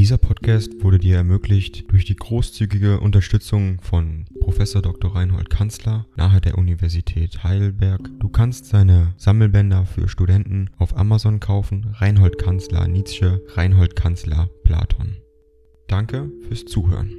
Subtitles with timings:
[0.00, 5.14] Dieser Podcast wurde dir ermöglicht durch die großzügige Unterstützung von Professor Dr.
[5.14, 8.08] Reinhold Kanzler nahe der Universität Heidelberg.
[8.18, 11.94] Du kannst seine Sammelbänder für Studenten auf Amazon kaufen.
[11.98, 15.18] Reinhold Kanzler Nietzsche, Reinhold Kanzler Platon.
[15.86, 17.12] Danke fürs Zuhören.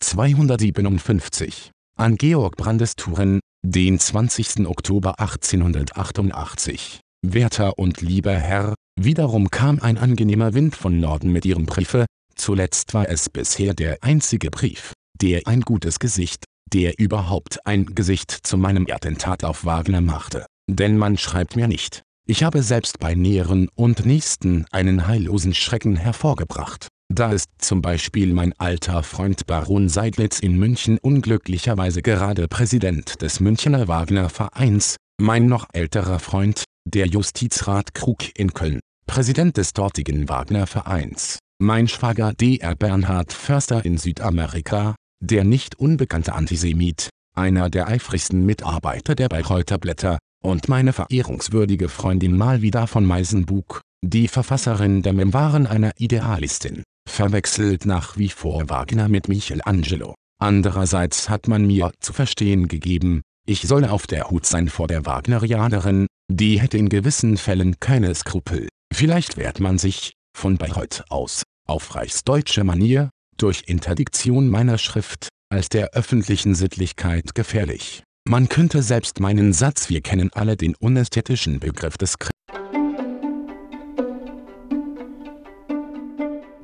[0.00, 4.66] 257 an Georg Brandes Touren, den 20.
[4.66, 7.02] Oktober 1888.
[7.26, 12.94] Werter und lieber Herr, Wiederum kam ein angenehmer Wind von Norden mit ihrem Briefe, zuletzt
[12.94, 18.58] war es bisher der einzige Brief, der ein gutes Gesicht, der überhaupt ein Gesicht zu
[18.58, 20.46] meinem Attentat auf Wagner machte.
[20.68, 22.02] Denn man schreibt mir nicht.
[22.26, 26.88] Ich habe selbst bei Näheren und Nächsten einen heillosen Schrecken hervorgebracht.
[27.08, 33.38] Da ist zum Beispiel mein alter Freund Baron Seidlitz in München unglücklicherweise gerade Präsident des
[33.38, 40.28] Münchener Wagner Vereins, mein noch älterer Freund, der Justizrat Krug in Köln, Präsident des dortigen
[40.28, 42.74] Wagner-Vereins, mein Schwager Dr.
[42.76, 50.18] Bernhard Förster in Südamerika, der nicht unbekannte Antisemit, einer der eifrigsten Mitarbeiter der Bayreuther Blätter,
[50.42, 58.16] und meine verehrungswürdige Freundin Malvida von Meisenbug, die Verfasserin der Memoiren einer Idealistin, verwechselt nach
[58.16, 60.14] wie vor Wagner mit Michelangelo.
[60.40, 65.06] Andererseits hat man mir zu verstehen gegeben, ich solle auf der Hut sein vor der
[65.06, 68.68] Wagnerianerin, die hätte in gewissen Fällen keine Skrupel.
[68.92, 75.68] Vielleicht wehrt man sich, von Bayreuth aus, auf reichsdeutsche Manier, durch Interdiktion meiner Schrift, als
[75.68, 78.02] der öffentlichen Sittlichkeit gefährlich.
[78.28, 82.30] Man könnte selbst meinen Satz Wir kennen alle den unästhetischen Begriff des Kr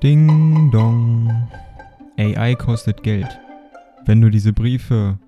[0.02, 1.48] Ding dong.
[2.18, 3.40] AI kostet Geld.
[4.04, 5.18] Wenn du diese Briefe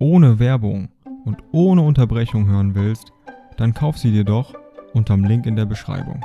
[0.00, 0.88] ohne Werbung
[1.24, 3.12] und ohne Unterbrechung hören willst,
[3.58, 4.54] dann kauf sie dir doch
[4.94, 6.24] unterm Link in der Beschreibung.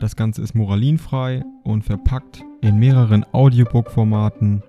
[0.00, 4.62] Das Ganze ist moralinfrei und verpackt in mehreren Audiobook-Formaten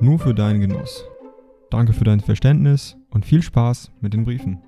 [0.00, 1.04] nur für deinen Genuss.
[1.70, 4.62] Danke für dein Verständnis und viel Spaß mit den Briefen.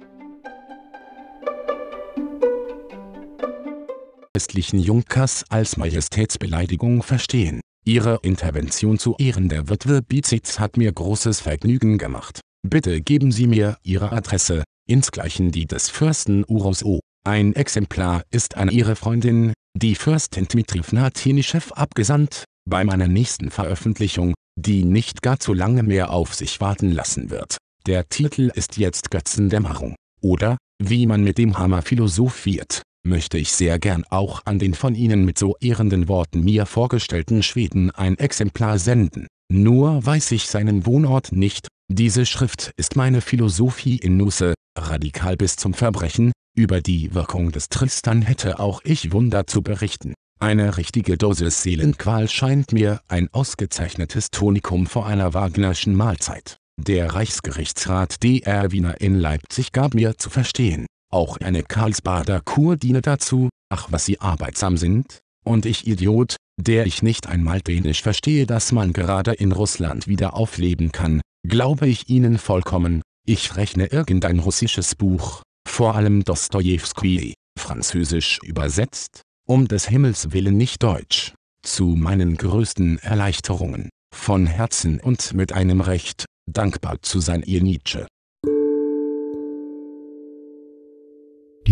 [4.35, 7.61] Westlichen Junkers als Majestätsbeleidigung verstehen.
[7.85, 12.41] Ihre Intervention zu Ehren der Witwe Bizitz hat mir großes Vergnügen gemacht.
[12.67, 17.01] Bitte geben Sie mir Ihre Adresse, insgleichen die des Fürsten Uros O.
[17.27, 24.35] Ein Exemplar ist an Ihre Freundin, die Fürstin Dmitrivna Tenischew abgesandt, bei meiner nächsten Veröffentlichung,
[24.59, 27.57] die nicht gar zu lange mehr auf sich warten lassen wird.
[27.87, 29.95] Der Titel ist jetzt Götzendämmerung.
[30.21, 34.95] Oder, wie man mit dem Hammer philosophiert, möchte ich sehr gern auch an den von
[34.95, 39.27] Ihnen mit so ehrenden Worten mir vorgestellten Schweden ein Exemplar senden.
[39.51, 45.57] Nur weiß ich seinen Wohnort nicht, diese Schrift ist meine Philosophie in Nusse, radikal bis
[45.57, 50.15] zum Verbrechen, über die Wirkung des Tristan hätte auch ich Wunder zu berichten.
[50.41, 56.57] Eine richtige Dosis Seelenqual scheint mir ein ausgezeichnetes Tonikum vor einer Wagnerschen Mahlzeit.
[56.79, 63.03] Der Reichsgerichtsrat DR Wiener in Leipzig gab mir zu verstehen, auch eine Karlsbader Kur diene
[63.03, 68.47] dazu, ach was sie arbeitsam sind, und ich Idiot, der ich nicht einmal Dänisch verstehe,
[68.47, 74.41] dass man gerade in Russland wieder aufleben kann, glaube ich Ihnen vollkommen, ich rechne irgendein
[74.41, 82.37] russisches Buch, vor allem Dostojewski, französisch übersetzt, um des Himmels willen nicht deutsch, zu meinen
[82.37, 88.09] größten Erleichterungen, von Herzen und mit einem Recht, dankbar zu sein ihr Nietzsche.